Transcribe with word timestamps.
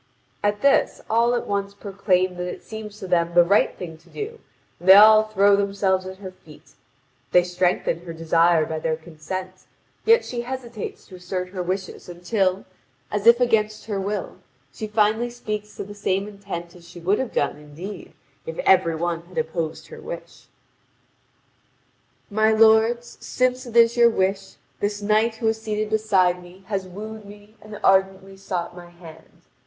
At 0.43 0.61
this, 0.63 0.99
all 1.11 1.35
at 1.35 1.45
once 1.45 1.75
proclaim 1.75 2.33
that 2.37 2.47
it 2.51 2.63
seems 2.63 2.97
to 2.97 3.07
them 3.07 3.35
the 3.35 3.43
right 3.43 3.77
thing 3.77 3.99
to 3.99 4.09
do, 4.09 4.39
and 4.79 4.89
they 4.89 4.95
all 4.95 5.21
throw 5.25 5.55
themselves 5.55 6.07
at 6.07 6.17
her 6.17 6.31
feet. 6.31 6.73
They 7.33 7.43
strengthen 7.43 7.99
her 7.99 8.11
desire 8.11 8.65
by 8.65 8.79
their 8.79 8.95
consent; 8.95 9.65
yet 10.03 10.25
she 10.25 10.41
hesitates 10.41 11.05
to 11.05 11.17
assert 11.17 11.49
her 11.49 11.61
wishes 11.61 12.09
until, 12.09 12.65
as 13.11 13.27
if 13.27 13.39
against 13.39 13.85
her 13.85 13.99
will, 14.01 14.37
she 14.73 14.87
finally 14.87 15.29
speaks 15.29 15.75
to 15.75 15.83
the 15.83 15.93
same 15.93 16.27
intent 16.27 16.75
as 16.75 16.89
she 16.89 16.99
would 16.99 17.19
have 17.19 17.31
done, 17.31 17.57
indeed, 17.57 18.13
if 18.47 18.57
every 18.65 18.95
one 18.95 19.21
had 19.27 19.37
opposed 19.37 19.89
her 19.89 20.01
wish: 20.01 20.47
"My 22.31 22.51
lords, 22.51 23.19
since 23.21 23.67
it 23.67 23.75
is 23.77 23.95
your 23.95 24.09
wish, 24.09 24.55
this 24.79 24.99
knight 25.03 25.35
who 25.35 25.47
is 25.49 25.61
seated 25.61 25.91
beside 25.91 26.41
me 26.41 26.63
has 26.69 26.87
wooed 26.87 27.23
me 27.23 27.53
and 27.61 27.79
ardently 27.83 28.35
sought 28.35 28.75
my 28.75 28.89
hand. 28.89 29.43